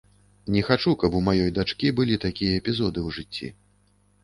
Не 0.53 0.63
хачу, 0.69 0.93
каб 1.03 1.17
у 1.19 1.21
маёй 1.27 1.51
дачкі 1.59 1.93
былі 2.01 2.19
такія 2.25 2.57
эпізоды 2.63 2.99
ў 3.07 3.21
жыцці. 3.21 3.55